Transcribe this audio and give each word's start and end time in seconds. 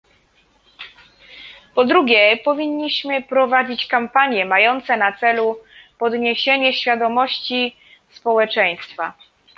Po 1.75 1.85
drugie, 1.85 2.37
powinniśmy 2.45 3.21
prowadzić 3.23 3.87
kampanie 3.87 4.45
mające 4.45 4.97
na 4.97 5.13
celu 5.13 5.57
podniesienie 5.99 6.73
świadomości 6.73 7.75
społeczeństwa 8.09 9.13